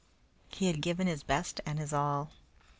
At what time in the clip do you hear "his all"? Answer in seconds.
1.77-2.31